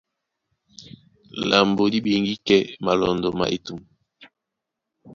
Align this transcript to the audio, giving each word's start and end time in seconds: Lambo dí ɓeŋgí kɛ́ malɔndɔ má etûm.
Lambo 1.49 1.83
dí 1.91 1.99
ɓeŋgí 2.05 2.35
kɛ́ 2.47 2.59
malɔndɔ 2.83 3.29
má 3.39 3.45
etûm. 3.55 3.79